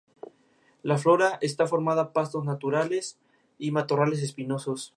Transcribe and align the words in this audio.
La 0.81 0.97
flora 0.97 1.37
está 1.43 1.67
formada 1.67 2.11
pastos 2.11 2.43
naturales 2.43 3.19
y 3.59 3.69
matorrales 3.69 4.23
espinosos. 4.23 4.89